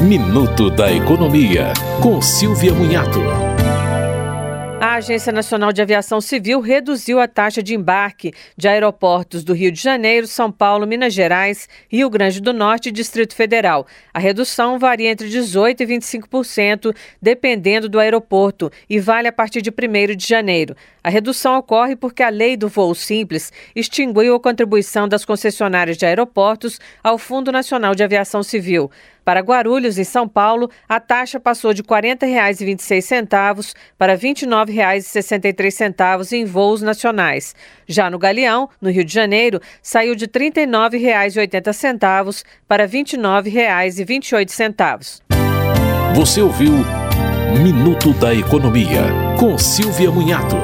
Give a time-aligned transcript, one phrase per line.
[0.00, 3.18] Minuto da Economia, com Silvia Munhato.
[4.80, 9.72] A Agência Nacional de Aviação Civil reduziu a taxa de embarque de aeroportos do Rio
[9.72, 13.88] de Janeiro, São Paulo, Minas Gerais, Rio Grande do Norte e Distrito Federal.
[14.14, 19.70] A redução varia entre 18% e 25%, dependendo do aeroporto, e vale a partir de
[19.70, 20.76] 1 de janeiro.
[21.02, 26.06] A redução ocorre porque a lei do voo simples extinguiu a contribuição das concessionárias de
[26.06, 28.88] aeroportos ao Fundo Nacional de Aviação Civil.
[29.28, 36.46] Para Guarulhos, em São Paulo, a taxa passou de R$ 40,26 para R$ 29,63 em
[36.46, 37.54] voos nacionais.
[37.86, 45.20] Já no Galeão, no Rio de Janeiro, saiu de R$ 39,80 para R$ 29,28.
[46.14, 46.72] Você ouviu
[47.62, 49.02] Minuto da Economia,
[49.38, 50.56] com Silvia Munhato.